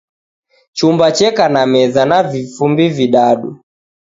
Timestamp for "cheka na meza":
1.17-2.01